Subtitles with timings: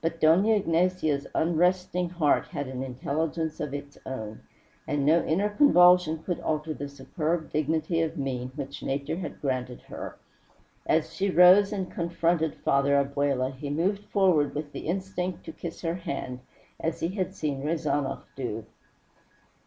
[0.00, 4.40] But Dona Ignacia's unresting heart had an intelligence of its own,
[4.88, 9.82] and no inner convulsion could alter the superb dignity of mien which Nature had granted
[9.88, 10.16] her.
[10.86, 15.82] As she rose and confronted Father Abella he moved forward with the instinct to kiss
[15.82, 16.40] her hand,
[16.82, 18.64] as he had seen Rezanov do.